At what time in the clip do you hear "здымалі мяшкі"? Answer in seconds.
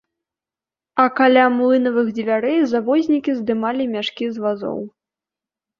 3.39-4.25